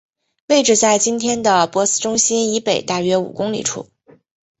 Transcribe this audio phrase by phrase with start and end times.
[0.47, 3.87] 位置在今天的珀斯中心以北大约五公里处。